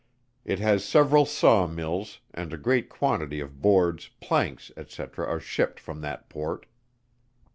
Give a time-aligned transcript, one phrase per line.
[0.43, 5.03] It has several Saw Mills, and a great quantity of boards, planks, &c.
[5.17, 6.65] are shipped from that port.